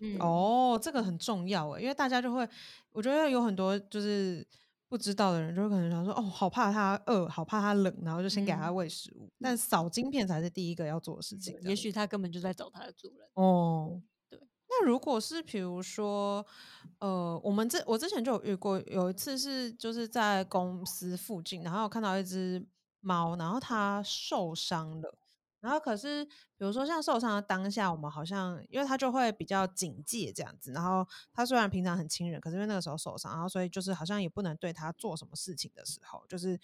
[0.00, 2.48] 嗯哦，这个很重要哎，因为大家就会，
[2.90, 4.44] 我觉得有很多就是
[4.88, 9.30] 不知道的人，就会可能想说，哦，好怕它饿，好怕它冷，然后就先给它嗯喂食物。
[9.38, 11.54] 但扫晶片才是第一个要做的事情。
[11.62, 13.28] 也许他根本就在找他的主人。
[13.34, 14.02] 哦，对。
[14.74, 16.44] 那如果是比如说，
[16.98, 22.64] 呃，我们这我之前就有遇过，有一次是就是在公司附近，然后有看到一只
[23.00, 25.14] 猫，然后它受伤了。
[25.60, 30.72] 然后可是，比如说像受伤的当下，我们好像因为它就会比较警戒这样子。
[30.72, 36.58] 然后它虽然平常很亲人，可是因为那个时候受伤，然后所以就是好像也不能对它做什么事情的时候，就是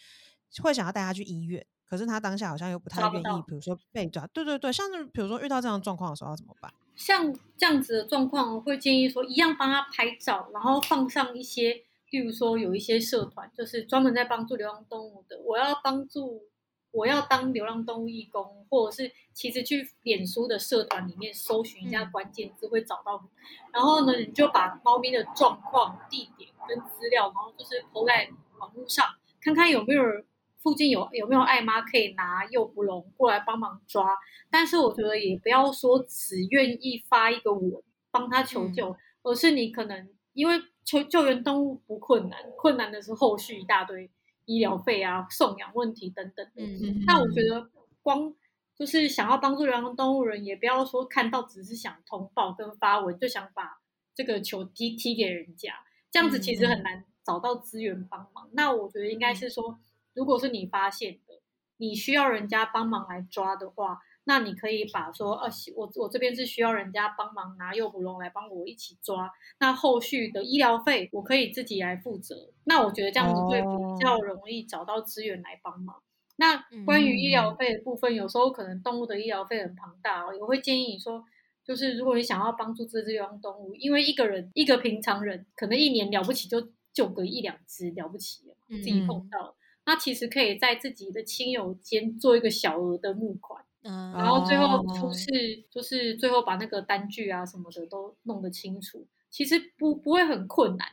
[0.62, 1.64] 会想要带它去医院。
[1.84, 4.26] 可是它当下好像又不太愿意，比如说被抓。
[4.26, 6.72] 对对对，像是比如说遇到这样的状况的时候要怎么办？
[6.98, 11.72] 像这样子的状况，我会建议说，一样帮他拍照，然后放上一些，
[12.10, 16.42] 例如说有一些社团，就是专门在帮助流浪动物的，我要帮助，
[16.90, 22.10] 我要当流浪动物义工，或者是其实去脸书的社团里面搜寻一下嗯。
[22.10, 23.28] 关键字会找到你，
[23.72, 29.06] 然后呢，你就把猫咪的状况、地点跟资料，然后就是投在网络上，
[29.40, 30.24] 看看有没有人
[30.62, 34.16] 附近有有没有爱妈可以拿诱捕笼过来帮忙抓。
[34.50, 44.10] 但是我觉得也不要说只愿意发一个文帮他求救，而是你可能因为求救援动物不困难，困难的是后续一大堆
[44.46, 46.62] 医疗费啊、送养问题等等的。
[46.62, 47.70] 嗯那我觉得
[48.02, 48.34] 光
[48.76, 53.80] 就是想要帮助流浪动物人，也不要说看到只是想通报跟发文就想把
[54.14, 55.74] 这个球踢踢给人家，
[56.10, 58.48] 这样子其实很难找到资源帮忙。
[58.52, 59.78] 那我觉得应该是说，
[60.18, 61.40] 如果是你发现的，
[61.76, 72.50] 你需要人家帮忙来抓的话，那你可以把说，呃、我我这边是需要人家帮忙拿诱捕笼来帮我一起抓，那后续的医疗费我可以自己来负责。
[72.64, 76.02] 那我觉得这样子会比较容易找到资源来帮忙。
[76.36, 81.24] 那关于医疗费的部分，有时候可能动物的医疗费很庞大哦，我会建议你说，
[81.64, 89.54] 就是如果你想要帮助这只流浪动物，因为一个人一个平常人可能一年了不起就救个一两只了不起了，自己碰到了，
[89.88, 93.64] 那其实可以在自己的亲友间做一个小额的募款。
[93.84, 100.86] 嗯，然后最后哦出示，就是最后把那个单据啊什么的都弄得清楚，其实不不会很困难。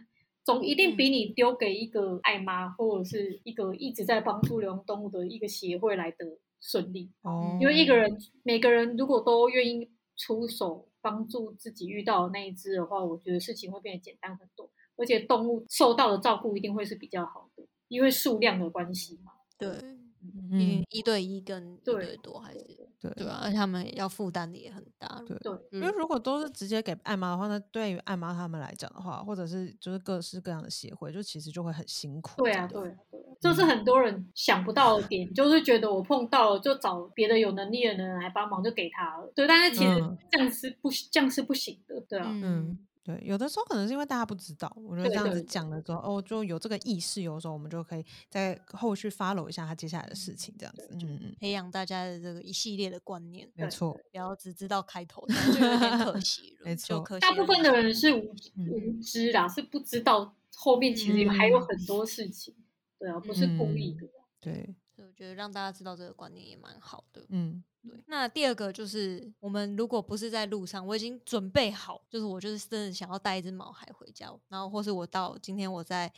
[0.46, 7.12] 总一定比你丢给一个爱妈或者是一个一直在帮助流浪动物的一个协会来的顺利。
[7.24, 19.32] 哦，因为一个人每个人如果都愿意出手帮助自己遇到的那一只的话，我觉得事情会变得简单很多，而且动物受到的照顾一定会是比较好的，因为数量的关系嘛。
[19.58, 19.70] 对，
[20.52, 22.60] 嗯一一对一跟一对对多还是
[23.00, 25.22] 对对啊，而且他们要负担的也很大。
[25.28, 32.42] 对对，因为如果都是直接给爱妈的话，那对于爱妈他们来讲的话，或者是就是各式各样的协会，就其实就会很辛苦。
[32.42, 39.32] 对啊，对啊，对啊，这是很多人想不到的点，就是觉得我碰到了就找别的有能力的人来帮忙，就给他了。
[39.36, 42.26] 对，但是其实嗯这样是不这样是不行的，对啊。
[42.28, 50.90] 嗯，对，有的时候可能是因为大家不知道，我觉得这样子讲了之后，哦，就有这个意识，有的时候我们就可以在后续 follow 一下他接下来的事情，这样子。
[50.92, 56.66] 嗯嗯，培养大家的这个一系列的观念，没错，不要只知道开头，就有点可 惜了。
[56.66, 58.34] 没错就可惜大部分的人是 无
[59.04, 62.56] 知啦，是不知道后面其实还有很多事情，
[62.98, 64.08] 对啊，不是故意的。
[64.40, 67.24] 对，所以我觉得让大家知道这个观念也蛮好的。
[67.30, 76.12] 嗯对，那第二个就是我们如果不是在路上，我已经准备好，就是我就是真的想要带一只毛孩回家，然后或是我到今天我在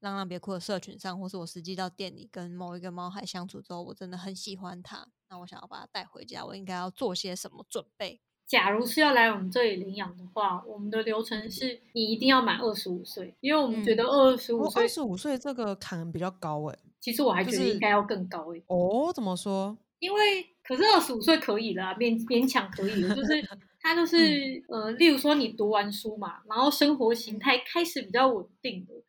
[0.00, 8.20] 浪浪别哭的社群上，或是我实际到店里跟某一个猫孩相处之后，我真的很喜欢它，那我想要把它带回家，我应该要做些什么准备？
[8.44, 16.78] 假如是要来我们这里领养的话，我们的流程是你一定要满二十五岁，因为我们觉得二十五岁我二，十五岁这个坎比较高哎。
[17.00, 18.66] 其实我还觉得应该要更高一点。
[18.68, 19.78] 哦，怎么说？
[20.00, 20.20] 因为
[20.64, 23.02] 可是二十五岁可以了啊，勉勉强可以。
[23.02, 23.32] 了，就是
[23.80, 29.04] 他就是、呃，例如说你读完书嘛，然后生活形态开始比较稳定了，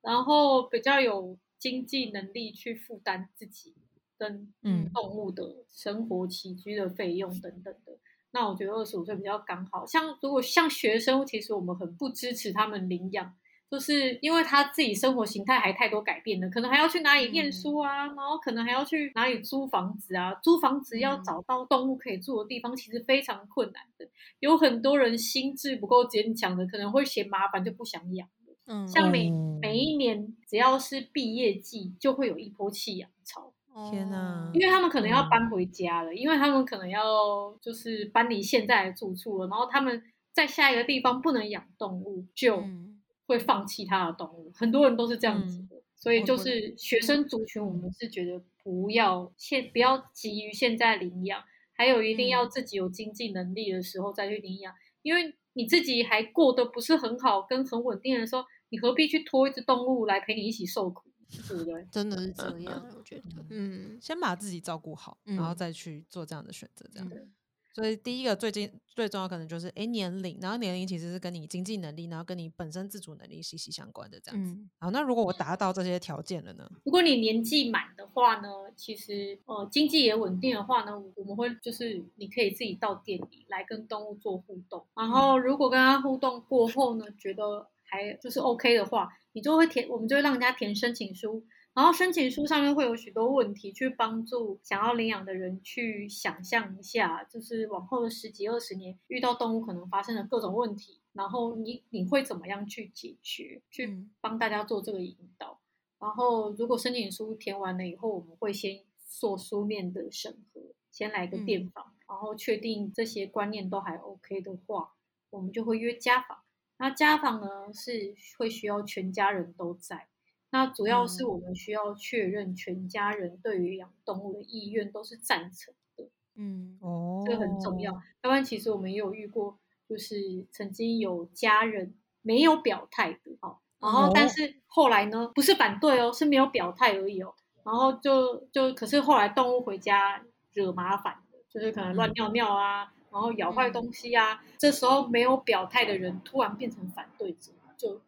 [0.00, 3.74] 然后比较有经济能力去负担自己
[4.18, 4.90] 跟嗯。
[4.94, 7.98] 动物的生活起居的费用等等的。
[8.30, 13.34] 那我觉得二十五岁比较刚好，像如果像学生，其实我们很不支持他们领养，
[13.74, 24.08] 就是因为他自己生活形态还太多改变了，可能还要去哪里念书啊，然后可能还要去哪里租房子啊，租房子要找到动物可以住的地方，其实非常困难的。
[24.38, 28.54] 有很多人心智不够坚强的，可能会嫌麻烦就不想养了。
[28.66, 33.52] 嗯，像每哦每一年只要是毕业季，就会有一波弃养潮。
[33.90, 40.00] 天哪因为他们可能要嗯搬回家了，因为他们可能要就是搬离现在的住处了，然后他们
[40.32, 42.93] 在下一个地方不能养动物，就嗯
[43.26, 44.50] 会放弃他的动物。
[44.54, 46.74] 很多人都是这样子的，所以就是。
[46.76, 52.50] 学生族群，我们是觉得不要现不要急于现在领养，还有一定要嗯。
[52.50, 61.10] 自己有经济能力的时候再去领养，因为你自己还过得不是很好跟很稳定的时候，你何必去拖一只动物来陪你一起受苦，
[61.48, 61.86] 对不对？
[61.90, 63.98] 真的是这样，我觉得，嗯。
[64.00, 65.56] 先把自己照顾好，然后嗯。
[65.56, 67.08] 再去做这样的选择，这样。
[67.10, 67.32] 嗯
[67.74, 74.52] 所以第一个最近最重要可能就是哎年龄，然后年龄其实是跟你经济能力，然后跟你本身自主能力息息相关的这样子。
[74.52, 76.70] 嗯好，那如果我达到这些条件了呢？
[76.84, 91.44] 如果你年纪满的话呢，其实呃经济也稳定的话呢，我们会就是你可以自己到店里来跟动物做互动，然后如果跟它互动过后呢，觉得还就是 OK 的话，你就会填，我们就会让人家填申请书。
[91.74, 105.60] 然后申请书上面会有许多问题，去帮助想要领养的人去想象一下，就是往后的十几二十年遇到动物可能发生的各种问题，然后你你会怎么样去解决，去嗯帮大家做这个引导。
[106.00, 110.60] 然后，如果申请书填完了以后，我们会先做书面的审核，
[110.90, 114.92] 先来个电访，然后确定这些观念都还 OK 的话，
[115.30, 116.38] 我们就会约家访。
[116.76, 120.08] 那家访呢是会需要全家人都在，
[120.54, 127.92] 那主要是我们需要确认全家人对于养动物的意愿都是赞成的，嗯哦，这个很重要。
[127.92, 137.34] 要不然其实我们也有遇过，就是曾经有家人没有表态的，哦，然后但哦是后来呢，不是反对哦，是没有表态而已哦。
[137.64, 144.40] 然后就就可是后来动物回家惹麻烦了，就是可能乱尿尿啊，然后咬坏东西啊。
[144.56, 148.00] 这时候没有表态的人突然变成反对者，就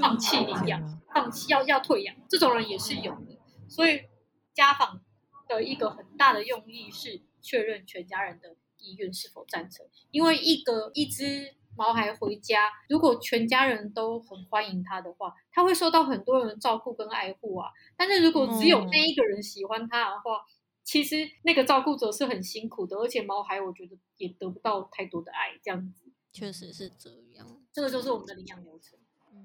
[0.00, 3.38] 放弃领养，放弃要要退养，这种人也是有的。
[3.68, 4.02] 所以
[4.54, 5.02] 家访
[5.48, 17.70] 的一个很大的用意是确认全家人的意愿是否赞成，因为一个一只毛孩回家，如果全家人都很欢迎他的话，他会受到很多人的照顾跟爱护啊。
[17.96, 20.40] 但是如果只有那一个人喜欢他的话，
[20.82, 27.46] 其实那个照顾者是很辛苦的，而且毛孩我觉得也得不到太多的爱，这样子，确实是这样。
[27.72, 28.98] 这个就是我们的领养流程。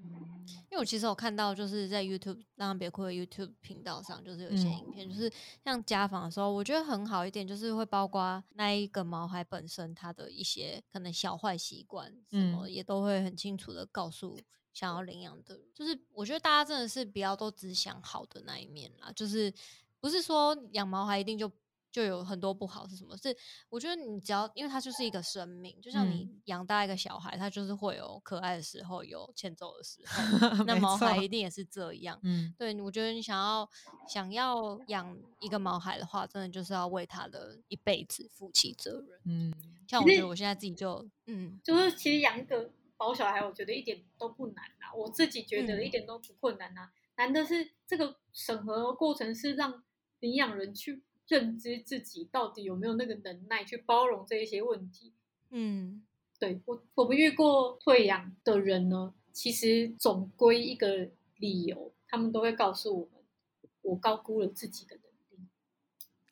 [0.04, 4.78] 嗯，因为我其实有看到，就是在 YouTube 让人别哭的 YouTube 频道上，就是有一些嗯。
[4.80, 5.32] 影片，就是
[5.64, 12.72] 像家访的时候，我觉得很好一点，就是会包括那一个毛孩本身他的一些可能小坏习惯什么，嗯。
[12.72, 14.40] 也都会很清楚的告诉
[14.74, 19.54] 想要领养的人，就是我觉得大家真的是不要都只想好的那一面啦，就是
[20.00, 21.52] 不是说养毛孩一定就。
[21.94, 23.16] 就有很多不好是什么？
[23.16, 23.38] 是
[23.70, 30.64] 我觉得你只要，因为它就是一个生命，就像你养大一个小孩，他就是会有可爱的时候，有欠揍的时候。
[30.66, 32.20] 那毛孩一定也是这样。
[32.24, 33.70] 嗯，对，我觉得你想要
[34.10, 39.20] 想要养一个毛孩的话，真的就是要为他的一辈子负起责任。
[39.26, 39.54] 嗯，
[39.88, 44.92] 像我觉得我现在自己就，嗯，就是其实养个毛小孩，我觉得一点都不难啊。
[44.96, 49.84] 我自己觉得一点都不困难啊，难的是这个审核过程是让
[50.20, 51.04] 领养人去。
[51.34, 55.12] 认知自己到底有没有那个能耐去包容这一些问题？
[55.50, 56.04] 嗯，
[56.38, 63.24] 对我我们遇过退养的人呢，其实总归一个理由，他们都会告诉我们，
[63.82, 65.48] 我高估了自己的能力。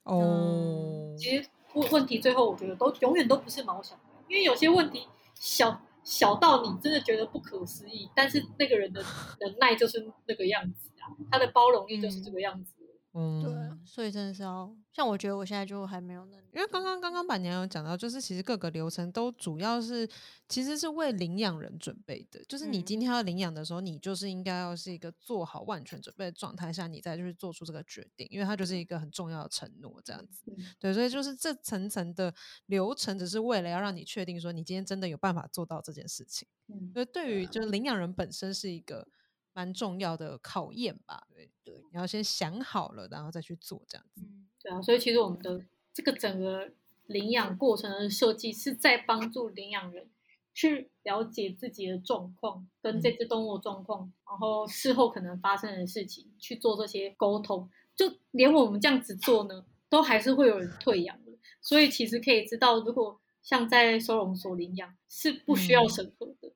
[0.03, 9.03] 哦，其实问问题最后我觉得都永远都不是毛小，因为有些问题小小到你真的觉得不可思议，但是那个人的
[9.39, 12.75] 能耐就是那个样子啊，他的包容力就是这个样子。
[13.13, 13.53] 嗯，对，
[13.85, 20.09] 所以真的是要像我觉得我现在就还没有能力，因为刚刚刚刚板娘有讲到，就是其实各个流程都主要是
[20.47, 30.45] 其实是为领养人准备的，就是你今天要领养的时候，你就是应该要是一个做好万全准备的状态下，你再就是做出这个决定，因为它就是一个很重要的承诺，这样子。
[30.79, 32.33] 对，所以就是这层层的
[32.67, 36.47] 流程，只是为了要让你确定说你今天真的有办法做到这件事情。
[36.69, 39.05] 嗯，所以对于就是领养人本身是一个。
[39.53, 44.25] 蛮重要的考验吧，对对，你要先想好了，然后再去做这样子。
[44.61, 46.71] 对啊，所以其实我们的这个整个
[47.07, 50.09] 领养过程的设计是在帮助领养人
[50.53, 57.69] 去了解自己的状况跟这只动物状况，然后事后可能发生的事情去做这些沟通。
[57.95, 61.31] 就连我们这样子做呢，都还是会有人退养的。
[61.59, 66.51] 所以其实可以知道，如果像在收容所领养是不需要审核的。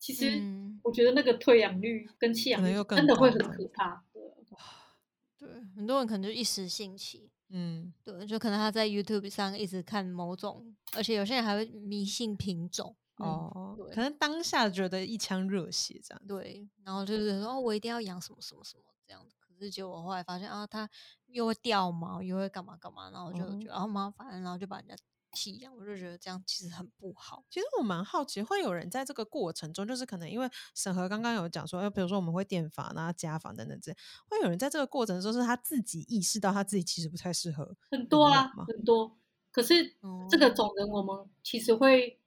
[0.00, 0.42] 其实
[0.82, 4.02] 我觉得那个退养率跟弃养率真的会很可怕，
[5.38, 20.88] 对，很多人可能就一时兴起，嗯，对，就可能他在 YouTube 上一直看某种，而且有些人还会迷信品种，哦，可能当下觉得一腔热血这样，对，然后就是说哦，我一定要养什么什么什么这样子，可是结果后来发现啊，它
[21.26, 24.96] 又会掉毛，又会干嘛干嘛，然后就觉得好麻烦，然后就把人家。
[25.32, 27.44] 体验，我就觉得这样其实很不好。
[27.48, 33.92] 其实我蛮好奇，会有人在这个过程中，就是可能因为审核刚刚有讲说，比如说我们会电访、然后家访等等这，
[34.28, 37.76] 会有人在这个过程中是他自己意识到他自己其实不太适合。
[37.90, 39.16] 很多啊，很多。
[39.52, 39.96] 可是
[40.30, 42.18] 这个种人，我们其实会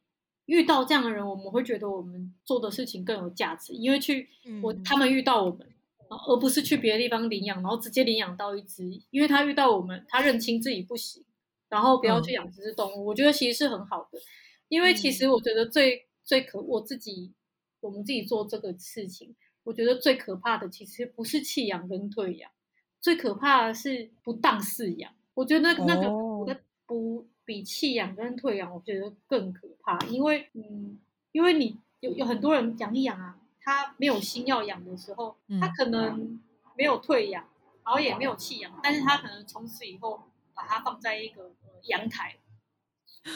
[0.46, 4.30] 遇到这样的人，我们会觉得我们做的事情更有价值，因为去
[4.62, 5.66] 我他们遇到我们，
[6.28, 11.24] 而不是去别的地方领养，然后直接领养到一只，因为他遇到我们，他认清自己不行。
[11.74, 14.20] 然后不要去养这只动物，我觉得其实是很好的，
[14.68, 17.34] 因为其实我觉得最最可我自己
[17.80, 22.52] 我们自己做这个事情，我觉得最可怕的其实不是弃养跟退养，
[23.02, 25.12] 最可怕的是不当饲养。
[25.34, 31.00] 我觉得那那个不比弃养跟退养，我觉得更可怕，因为嗯，
[31.32, 36.40] 因为你有有很多人养一养啊，他没有心要养的时候，他可能
[36.78, 37.50] 没有退养，
[37.84, 40.22] 然后也没有弃养，但是他可能从此以后
[40.54, 41.52] 把它放在一个。
[41.84, 42.38] 阳台，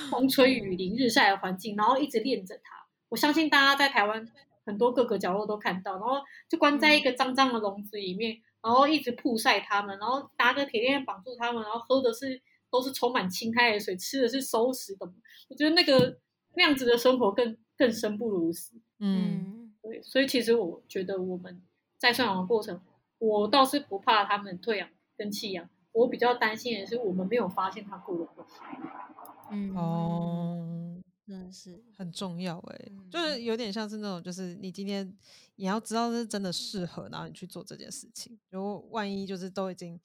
[0.10, 2.86] 风吹雨淋日晒的环境，然后一直练着它。
[3.10, 4.28] 我相信大家在台湾
[4.66, 15.10] 很多各个角落都看到，然后就关在一个脏脏的笼子里面，然后一直曝晒它们，然后拿个铁链绑住它们，然后喝的是都是充满青苔的水，吃的是熟食的。
[15.48, 16.20] 我觉得那个
[16.56, 18.74] 那样子的生活更更生不如死。
[19.00, 21.62] 嗯，对，所以其实我觉得我们
[21.98, 22.82] 在算养的过程，
[23.20, 25.70] 我倒是不怕他们退养跟弃养。
[25.98, 29.48] 我比较担心的是，我们没有发现他过得不好。
[29.50, 35.12] 嗯哦，真的是很重要哎，就是有点像是那种，就是你今天
[35.56, 38.38] 你要知道是真的适合，然后你去做这件事情。
[38.50, 40.00] 如果万一就是都已经，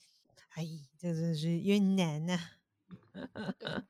[0.55, 0.67] 哎，
[0.97, 2.39] 这真的是有点难呐。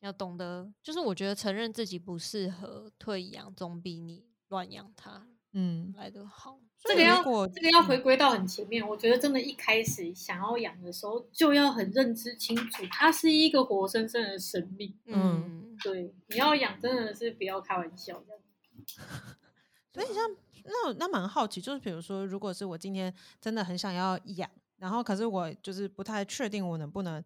[0.00, 6.60] 要懂得，就是我觉得承认自己不适合退养，总比你乱养它，嗯，来得好。
[6.86, 14.94] 这个要这个要回归到很前面，我觉得真的，一开始想要养的时候，就要很认知清楚，它是一个活生生的生命。
[15.06, 18.40] 嗯，对，你要养真的是不要开玩笑这样。
[19.92, 20.16] 所以像
[20.64, 27.22] 那那蛮好奇，就是比如说，如果是我今天真的很想要养，然后可是我就是不太确定我能不能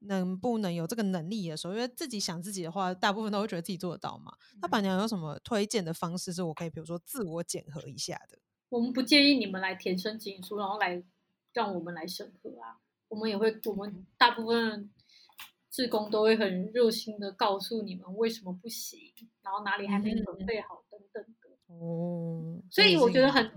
[0.00, 4.32] 能不能有这个能力的时候，因为自己想自己的话，大部分都会觉得自己做得到嘛。
[4.62, 8.38] 那板娘有什么推荐的方式，是我可以比如说自我检核一下的？
[8.74, 11.00] 我们不建议你们来填申请书，然后来
[11.52, 12.80] 让我们来审核啊。
[13.06, 14.90] 我们也会，我们大部分
[15.70, 18.98] 志工都会很热心的告诉你们为什么不行，
[19.42, 21.50] 然后哪里还没准备好等等的。
[21.72, 23.48] 哦，所以我觉得很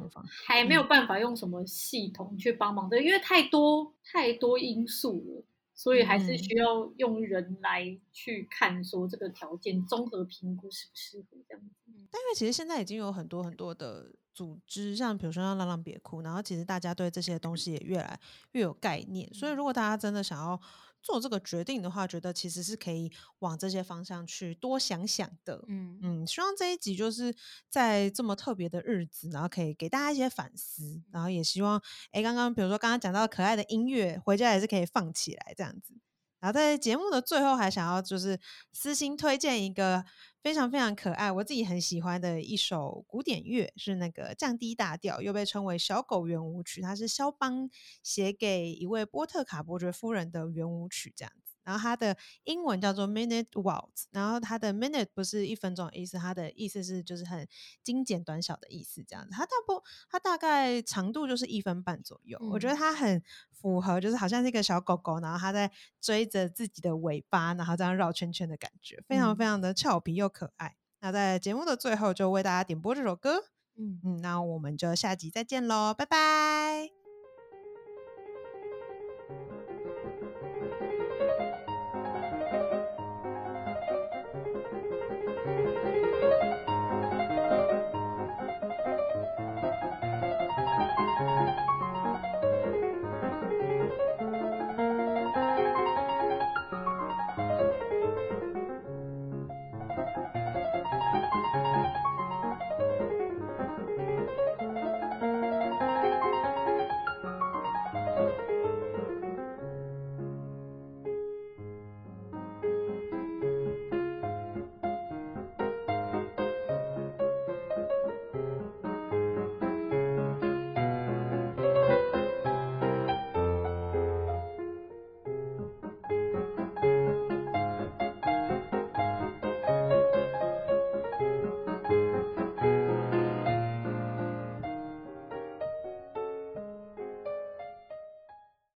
[0.45, 5.43] 还没有办法用什么系统去帮忙的，因为太多太多因素了，
[5.73, 11.91] 所以还是嗯需要用人来去看说这个条件综合评估适不适合这样子。
[12.11, 18.19] 但因为其实现在已经有很多很多的组织，像比如说像浪浪别哭，然后其实大家对这些东西也越来
[18.51, 20.61] 越有概念，所以如果大家真的想要
[21.01, 25.65] 做这个决定的话，觉得其实是可以往这些方向去多想想的。
[25.67, 27.33] 嗯嗯，希望这一集就是
[27.67, 31.81] 在这么特别的日子，然后可以给大家一些反思，然后也希望，
[32.11, 35.95] 哎，刚刚比如说刚刚讲到可爱的音乐，回家也是可以放起来这样子。
[36.39, 38.39] 然后在节目的最后，还想要就是
[38.71, 40.05] 私心推荐一个
[40.47, 47.69] 非常非常可爱，我自己很喜欢的一首古典乐，是那个降低大调，又被称为小狗圆舞曲，它是肖邦
[48.01, 51.56] 写给一位波特卡伯爵夫人的圆舞曲，这样子。
[51.67, 52.15] 然后它的
[52.45, 57.45] 英文叫做 Minute Waltz，然后它的 minute 不是一分钟的意思，它的意思是就是很
[57.83, 59.31] 精简短小的意思，这样子。
[59.33, 70.77] 它大不它大概长度就是一分半左右，我觉得嗯它很符合，就是好像是一个小狗狗，然后它在追着自己的尾巴，然后这样绕圈圈的感觉，非常嗯非常的俏皮又可爱。
[71.01, 73.43] 那在节目的最后，就为大家点播这首歌。
[73.75, 73.99] 嗯。
[74.05, 77.06] 嗯，那我们就下集再见喽，拜拜。